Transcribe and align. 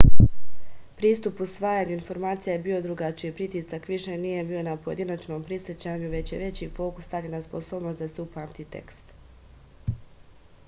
pristup 0.99 1.41
usvajanju 1.45 1.91
informacija 1.95 2.53
je 2.53 2.61
bio 2.67 2.77
drugačiji 2.85 3.33
pritisak 3.39 3.83
više 3.91 4.15
nije 4.23 4.45
bio 4.51 4.63
na 4.67 4.73
pojedinačnom 4.85 5.43
prisećanju 5.49 6.09
već 6.15 6.31
je 6.35 6.39
veći 6.45 6.69
fokus 6.79 7.07
stavljen 7.09 7.35
na 7.37 7.41
sposobnost 7.49 7.99
da 7.99 8.07
se 8.15 8.21
upamti 8.25 8.65
tekst 8.77 9.13